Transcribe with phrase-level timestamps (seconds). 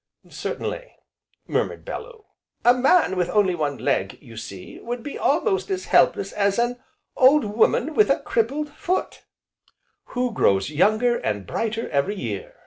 [0.29, 0.95] "Certainly!"
[1.47, 2.25] murmured Bellew.
[2.65, 6.79] "A man with only one leg, you see, would be almost as helpless as an
[7.15, 9.23] old woman with a crippled foot,"
[10.17, 12.55] "Who grows younger, and brighter, every year!"